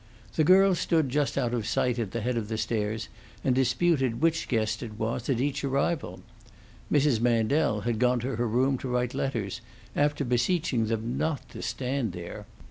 The 0.35 0.43
girls 0.43 0.79
stood 0.79 1.09
just 1.09 1.37
out 1.37 1.53
of 1.53 1.67
sight 1.67 1.99
at 1.99 2.09
the 2.09 2.21
head 2.21 2.35
of 2.35 2.47
the 2.47 2.57
stairs, 2.57 3.07
and 3.43 3.53
disputed 3.53 4.19
which 4.19 4.47
guest 4.47 4.81
it 4.81 4.97
was 4.97 5.29
at 5.29 5.39
each 5.39 5.63
arrival; 5.63 6.23
Mrs. 6.91 7.21
Mandel 7.21 7.81
had 7.81 7.99
gone 7.99 8.19
to 8.21 8.35
her 8.37 8.47
room 8.47 8.79
to 8.79 8.87
write 8.89 9.13
letters, 9.13 9.61
after 9.95 10.25
beseeching 10.25 10.87
them 10.87 11.19
not 11.19 11.47
to 11.49 11.61
stand 11.61 12.13
there. 12.13 12.47